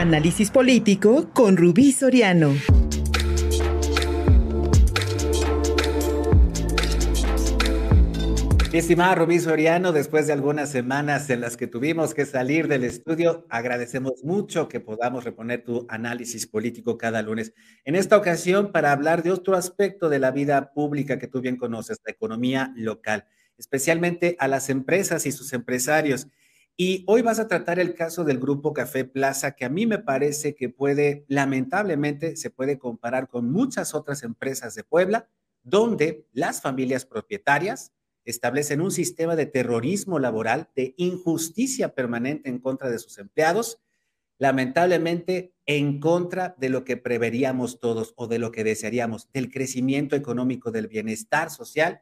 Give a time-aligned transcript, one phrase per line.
[0.00, 2.54] Análisis político con Rubí Soriano.
[8.72, 13.46] Estimada Rubí Soriano, después de algunas semanas en las que tuvimos que salir del estudio,
[13.50, 17.52] agradecemos mucho que podamos reponer tu análisis político cada lunes.
[17.84, 21.58] En esta ocasión, para hablar de otro aspecto de la vida pública que tú bien
[21.58, 23.26] conoces, la economía local,
[23.58, 26.26] especialmente a las empresas y sus empresarios.
[26.82, 29.98] Y hoy vas a tratar el caso del grupo Café Plaza, que a mí me
[29.98, 35.28] parece que puede, lamentablemente, se puede comparar con muchas otras empresas de Puebla,
[35.62, 37.92] donde las familias propietarias,
[38.24, 43.78] establecen un sistema de terrorismo laboral, de injusticia permanente en contra de sus empleados,
[44.38, 50.16] lamentablemente en contra de lo que preveríamos todos o de lo que desearíamos, del crecimiento
[50.16, 52.00] económico, del bienestar social,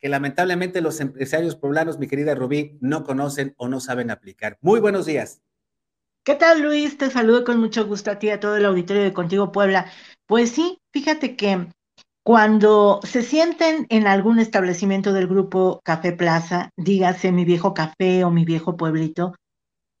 [0.00, 4.58] que lamentablemente los empresarios poblanos, mi querida Rubí, no conocen o no saben aplicar.
[4.60, 5.42] Muy buenos días.
[6.24, 6.98] ¿Qué tal, Luis?
[6.98, 9.90] Te saludo con mucho gusto a ti, a todo el auditorio de Contigo Puebla.
[10.26, 11.68] Pues sí, fíjate que
[12.22, 18.30] cuando se sienten en algún establecimiento del grupo Café Plaza, dígase mi viejo café o
[18.30, 19.34] mi viejo pueblito,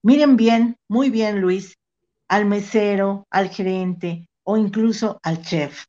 [0.02, 1.78] miren bien, muy bien Luis,
[2.28, 5.86] al mesero, al gerente o incluso al chef.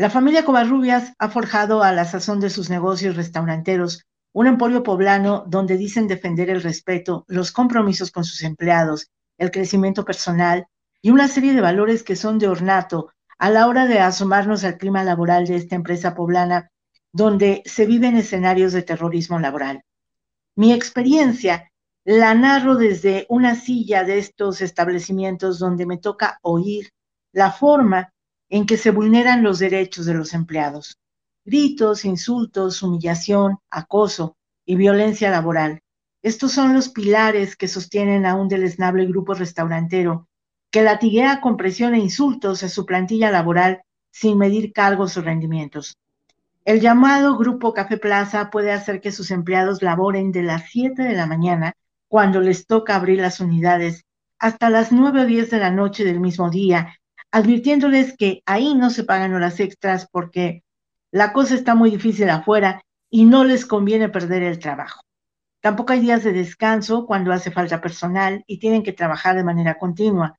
[0.00, 5.44] La familia Covarrubias ha forjado a la sazón de sus negocios restauranteros un emporio poblano
[5.46, 10.66] donde dicen defender el respeto, los compromisos con sus empleados, el crecimiento personal
[11.02, 14.78] y una serie de valores que son de ornato a la hora de asomarnos al
[14.78, 16.70] clima laboral de esta empresa poblana,
[17.12, 19.84] donde se viven escenarios de terrorismo laboral.
[20.56, 21.70] Mi experiencia
[22.06, 26.88] la narro desde una silla de estos establecimientos donde me toca oír
[27.32, 28.14] la forma
[28.50, 30.98] en que se vulneran los derechos de los empleados.
[31.44, 35.80] Gritos, insultos, humillación, acoso y violencia laboral.
[36.22, 40.28] Estos son los pilares que sostienen a un deleznable grupo restaurantero
[40.70, 45.96] que latiguea con presión e insultos a su plantilla laboral sin medir cargos o rendimientos.
[46.64, 51.14] El llamado Grupo Café Plaza puede hacer que sus empleados laboren de las 7 de
[51.14, 51.72] la mañana,
[52.06, 54.04] cuando les toca abrir las unidades,
[54.38, 56.99] hasta las 9 o 10 de la noche del mismo día,
[57.32, 60.64] advirtiéndoles que ahí no se pagan horas extras porque
[61.10, 65.02] la cosa está muy difícil afuera y no les conviene perder el trabajo.
[65.60, 69.78] Tampoco hay días de descanso cuando hace falta personal y tienen que trabajar de manera
[69.78, 70.38] continua.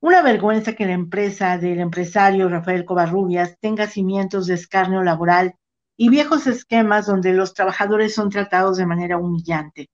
[0.00, 5.54] Una vergüenza que la empresa del empresario Rafael Covarrubias tenga cimientos de escarnio laboral
[5.96, 9.88] y viejos esquemas donde los trabajadores son tratados de manera humillante.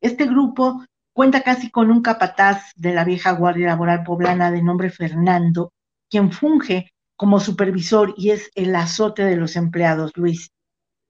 [0.00, 4.90] Este grupo cuenta casi con un capataz de la vieja Guardia Laboral Poblana de nombre
[4.90, 5.72] Fernando,
[6.08, 10.50] quien funge como supervisor y es el azote de los empleados, Luis.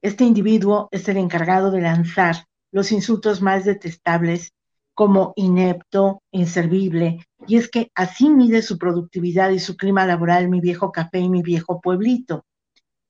[0.01, 4.51] Este individuo es el encargado de lanzar los insultos más detestables
[4.93, 10.59] como inepto, inservible, y es que así mide su productividad y su clima laboral mi
[10.59, 12.43] viejo café y mi viejo pueblito.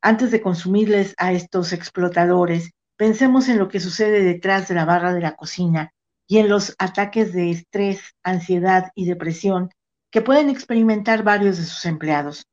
[0.01, 5.13] Antes de consumirles a estos explotadores, pensemos en lo que sucede detrás de la barra
[5.13, 5.91] de la cocina
[6.31, 9.69] y en los ataques de estrés, ansiedad y depresión
[10.09, 12.47] que pueden experimentar varios de sus empleados.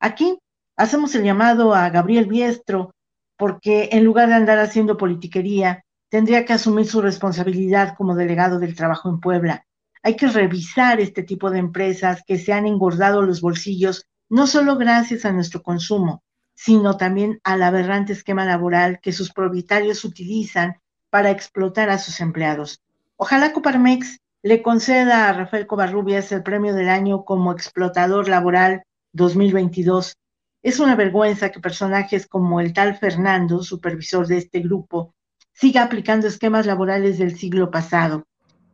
[0.00, 0.40] Aquí
[0.76, 2.96] hacemos el llamado a Gabriel Biestro
[3.36, 8.74] porque en lugar de andar haciendo politiquería, tendría que asumir su responsabilidad como delegado del
[8.74, 9.66] trabajo en Puebla.
[10.02, 14.76] Hay que revisar este tipo de empresas que se han engordado los bolsillos, no solo
[14.76, 16.24] gracias a nuestro consumo,
[16.56, 22.82] sino también al aberrante esquema laboral que sus propietarios utilizan para explotar a sus empleados.
[23.24, 30.16] Ojalá Coparmex le conceda a Rafael Covarrubias el premio del año como explotador laboral 2022.
[30.64, 35.14] Es una vergüenza que personajes como el tal Fernando, supervisor de este grupo,
[35.52, 38.24] siga aplicando esquemas laborales del siglo pasado.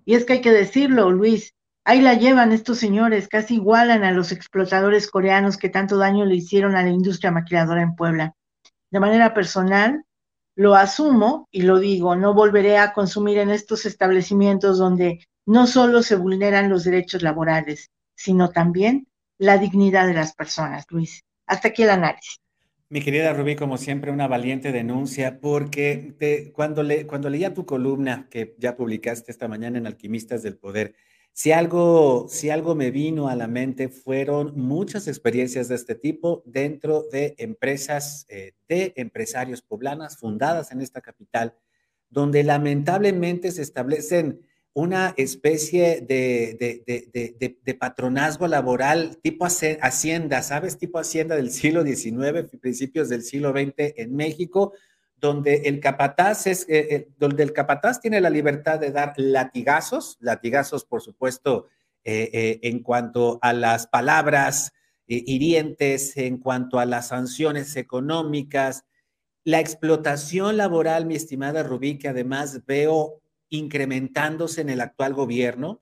[0.07, 1.53] Y es que hay que decirlo, Luis,
[1.85, 6.37] ahí la llevan estos señores, casi igualan a los explotadores coreanos que tanto daño le
[6.37, 8.33] hicieron a la industria maquiladora en Puebla.
[8.91, 10.07] De manera personal,
[10.59, 16.03] lo asumo y lo digo, no volveré a consumir en estos establecimientos donde no solo
[16.03, 19.07] se vulneran los derechos laborales, sino también
[19.39, 21.23] la dignidad de las personas, Luis.
[21.47, 22.41] Hasta aquí el análisis.
[22.89, 28.27] Mi querida Rubí, como siempre, una valiente denuncia, porque cuando, le, cuando leía tu columna
[28.29, 30.97] que ya publicaste esta mañana en Alquimistas del Poder,
[31.33, 36.43] si algo, si algo me vino a la mente fueron muchas experiencias de este tipo
[36.47, 41.55] dentro de empresas, eh, de empresarios poblanas fundadas en esta capital,
[42.11, 44.41] donde lamentablemente se establecen
[44.79, 50.79] una especie de, patronazgo laboral tipo hacienda, ¿sabes?
[50.79, 54.73] Tipo hacienda del siglo XIX, principios del siglo XX en México,
[55.21, 60.17] donde el capataz es, eh, eh, donde el capataz tiene la libertad de dar latigazos,
[60.21, 61.69] latigazos, por supuesto,
[62.11, 64.73] en cuanto a las palabras
[65.07, 68.87] hirientes, en cuanto a las sanciones económicas,
[69.45, 75.81] la explotación laboral, mi estimada Rubí, que además veo incrementándose en el actual gobierno.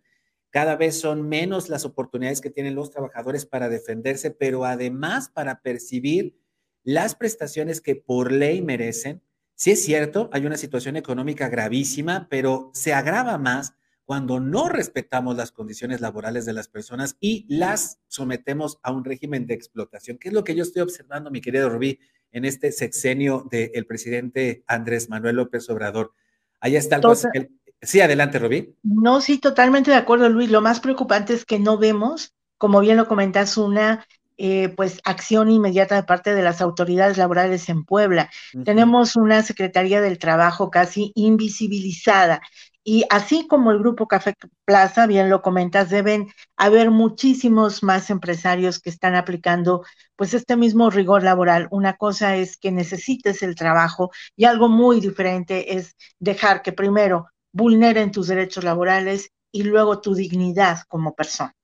[0.50, 5.60] Cada vez son menos las oportunidades que tienen los trabajadores para defenderse, pero además para
[5.62, 6.38] percibir
[6.84, 9.20] las prestaciones que por ley merecen.
[9.56, 13.74] Sí es cierto, hay una situación económica gravísima, pero se agrava más
[14.04, 19.46] cuando no respetamos las condiciones laborales de las personas y las sometemos a un régimen
[19.46, 21.98] de explotación, que es lo que yo estoy observando, mi querido Rubí,
[22.32, 26.12] en este sexenio del presidente Andrés Manuel López Obrador.
[26.60, 27.00] Ahí está
[27.32, 27.50] el,
[27.80, 28.74] Sí, adelante, Rubí.
[28.82, 30.50] No, sí, totalmente de acuerdo, Luis.
[30.50, 34.06] Lo más preocupante es que no vemos, como bien lo comentas, una
[34.38, 38.30] eh, pues acción inmediata de parte de las autoridades laborales en Puebla.
[38.64, 42.42] Tenemos una Secretaría del Trabajo casi invisibilizada
[42.88, 44.34] y así como el Grupo Café
[44.64, 49.84] Plaza, bien lo comentas, deben haber muchísimos más empresarios que están aplicando
[50.14, 51.66] pues este mismo rigor laboral.
[51.72, 57.26] Una cosa es que necesites el trabajo y algo muy diferente es dejar que primero
[57.52, 61.56] vulneren tus derechos laborales y luego tu dignidad como persona.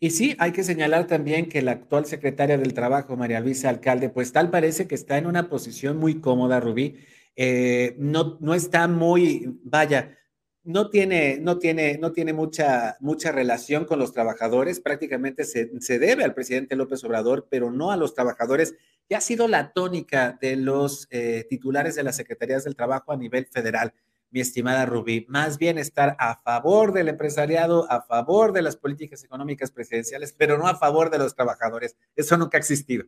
[0.00, 4.10] Y sí, hay que señalar también que la actual secretaria del Trabajo, María Luisa Alcalde,
[4.10, 6.98] pues tal parece que está en una posición muy cómoda, Rubí.
[7.34, 10.16] Eh, no, no está muy, vaya,
[10.62, 15.98] no tiene, no tiene, no tiene mucha, mucha relación con los trabajadores, prácticamente se, se,
[15.98, 18.74] debe al presidente López Obrador, pero no a los trabajadores,
[19.08, 23.16] y ha sido la tónica de los eh, titulares de las Secretarías del Trabajo a
[23.16, 23.94] nivel federal,
[24.30, 25.26] mi estimada Rubí.
[25.28, 30.58] Más bien estar a favor del empresariado, a favor de las políticas económicas presidenciales, pero
[30.58, 31.96] no a favor de los trabajadores.
[32.14, 33.04] Eso nunca ha existido.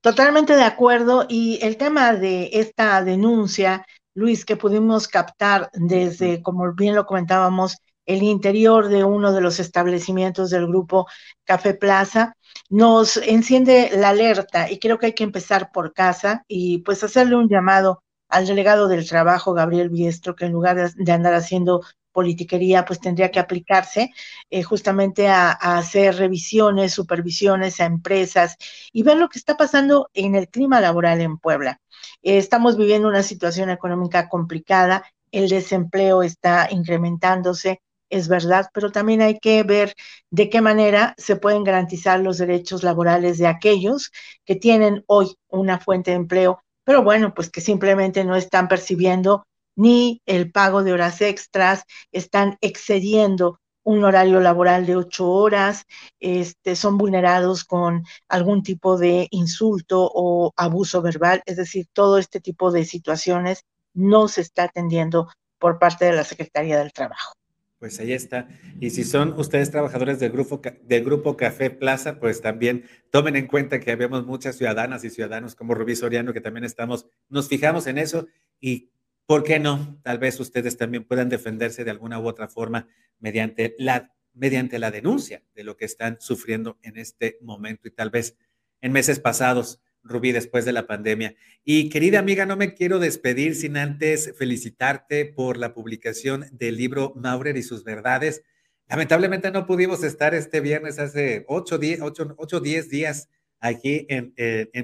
[0.00, 1.26] Totalmente de acuerdo.
[1.28, 3.84] Y el tema de esta denuncia
[4.14, 9.60] Luis, que pudimos captar desde, como bien lo comentábamos, el interior de uno de los
[9.60, 11.06] establecimientos del grupo
[11.44, 12.34] Café Plaza,
[12.68, 17.36] nos enciende la alerta y creo que hay que empezar por casa y pues hacerle
[17.36, 21.82] un llamado al delegado del trabajo, Gabriel Biestro, que en lugar de andar haciendo
[22.12, 24.10] politiquería, pues tendría que aplicarse
[24.50, 28.56] eh, justamente a, hacer revisiones, supervisiones a empresas
[28.92, 31.80] y ver lo que está pasando en el clima laboral en Puebla.
[32.22, 37.80] Eh, estamos viviendo una situación económica complicada, el desempleo está incrementándose,
[38.10, 39.94] es verdad, pero también hay que ver
[40.30, 44.10] de qué manera se pueden garantizar los derechos laborales de aquellos
[44.44, 46.60] que tienen hoy una fuente de empleo,
[46.90, 49.46] pero bueno, pues que simplemente no están percibiendo
[49.76, 55.84] ni el pago de horas extras, están excediendo un horario laboral de ocho horas,
[56.18, 62.40] este, son vulnerados con algún tipo de insulto o abuso verbal, es decir, todo este
[62.40, 63.62] tipo de situaciones
[63.94, 65.28] no se está atendiendo
[65.60, 67.34] por parte de la Secretaría del Trabajo.
[67.80, 68.46] Pues ahí está.
[68.78, 73.48] Y si son ustedes trabajadores del grupo, del grupo Café Plaza, pues también tomen en
[73.48, 77.88] cuenta que habemos muchas ciudadanas y ciudadanos como Rubí Soriano que también estamos, nos fijamos
[77.88, 78.28] en eso
[78.60, 78.90] y
[79.30, 80.00] ¿Por qué no?
[80.02, 82.88] Tal vez ustedes también puedan defenderse de alguna u otra forma
[83.20, 88.10] mediante la, mediante la denuncia de lo que están sufriendo en este momento y tal
[88.10, 88.36] vez
[88.80, 91.34] en meses pasados, Rubí, después de la pandemia.
[91.64, 97.12] Y querida amiga, no me quiero despedir sin antes felicitarte por la publicación del libro
[97.16, 98.42] Maurer y sus verdades.
[98.88, 103.28] Lamentablemente no pudimos estar este viernes hace ocho, ocho, ocho, diez días
[103.60, 104.34] aquí en,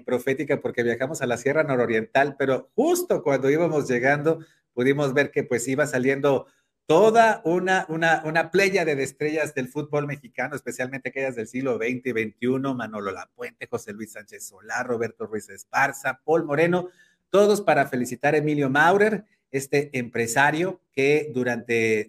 [0.04, 4.38] Profética porque viajamos a la Sierra Nororiental, pero justo cuando íbamos llegando
[4.74, 6.46] pudimos ver que pues iba saliendo
[6.86, 12.06] toda una, una, una playa de estrellas del fútbol mexicano, especialmente aquellas del siglo XX
[12.06, 16.88] y XXI, Manolo Lapuente, José Luis Sánchez Solá, Roberto Ruiz Esparza, Paul Moreno,
[17.28, 22.08] todos para felicitar a Emilio Maurer, este empresario que durante,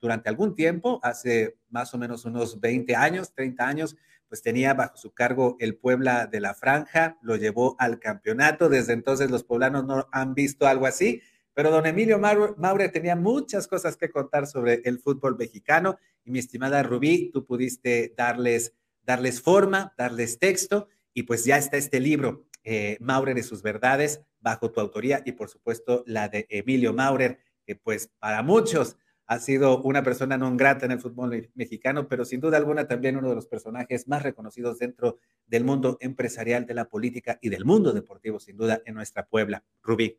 [0.00, 3.96] durante algún tiempo, hace más o menos unos 20 años, 30 años,
[4.28, 8.68] pues tenía bajo su cargo el Puebla de la Franja, lo llevó al campeonato.
[8.68, 11.20] Desde entonces los poblanos no han visto algo así,
[11.54, 15.98] pero don Emilio Maure tenía muchas cosas que contar sobre el fútbol mexicano.
[16.24, 21.76] Y mi estimada Rubí, tú pudiste darles, darles forma, darles texto, y pues ya está
[21.76, 26.46] este libro, eh, Maurer y sus verdades, bajo tu autoría y por supuesto la de
[26.48, 31.50] Emilio Maurer, que pues para muchos ha sido una persona no grata en el fútbol
[31.54, 35.98] mexicano, pero sin duda alguna también uno de los personajes más reconocidos dentro del mundo
[36.00, 39.62] empresarial, de la política y del mundo deportivo, sin duda, en nuestra Puebla.
[39.82, 40.18] Rubí.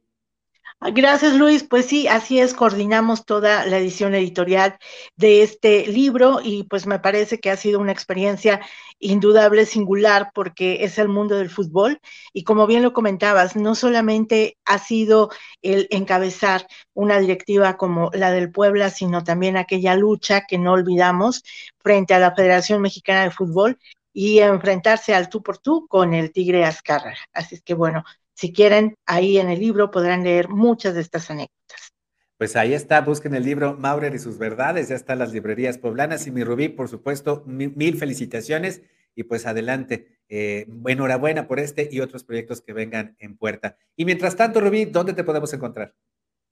[0.83, 1.63] Gracias, Luis.
[1.63, 4.79] Pues sí, así es, coordinamos toda la edición editorial
[5.15, 8.61] de este libro y pues me parece que ha sido una experiencia
[8.97, 11.99] indudable, singular, porque es el mundo del fútbol
[12.33, 15.29] y como bien lo comentabas, no solamente ha sido
[15.61, 21.43] el encabezar una directiva como la del Puebla, sino también aquella lucha que no olvidamos
[21.79, 23.77] frente a la Federación Mexicana de Fútbol
[24.13, 27.17] y enfrentarse al tú por tú con el Tigre Azcárraga.
[27.33, 31.29] Así es que bueno, si quieren, ahí en el libro podrán leer muchas de estas
[31.29, 31.91] anécdotas.
[32.37, 36.25] Pues ahí está, busquen el libro Maurer y sus verdades, ya están las librerías poblanas
[36.25, 38.81] y mi Rubí, por supuesto, mil, felicitaciones
[39.13, 40.19] y pues adelante.
[40.27, 43.77] Eh, enhorabuena por este y otros proyectos que vengan en puerta.
[43.95, 45.93] Y mientras tanto, Rubí, ¿dónde te podemos encontrar?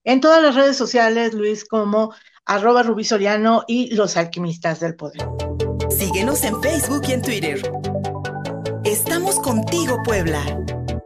[0.04, 2.14] En todas las redes sociales, Luis, como
[2.46, 5.28] arroba Rubí Soriano y los alquimistas del poder.
[5.90, 7.62] Síguenos en Facebook y en Twitter.
[8.84, 10.44] Estamos contigo, Puebla.